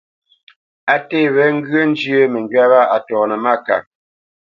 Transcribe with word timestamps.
A 0.91 0.93
nté 1.01 1.19
wé 1.35 1.43
ŋgyə̂ 1.57 1.81
njyə́ 1.89 2.21
məŋgywá 2.33 2.65
wâ 2.71 2.81
a 2.95 2.97
tɔnə́ 3.07 3.37
mâkap. 3.43 3.83